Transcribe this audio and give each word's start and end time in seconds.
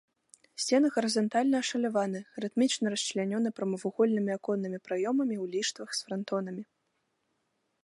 Сцены 0.61 0.87
гарызантальна 0.95 1.55
ашаляваны, 1.65 2.19
рытмічна 2.45 2.85
расчлянёны 2.95 3.49
прамавугольнымі 3.61 4.31
аконнымі 4.39 4.77
праёмамі 4.89 5.35
ў 5.43 5.55
ліштвах 5.55 5.89
з 5.99 6.11
франтонамі. 6.11 6.63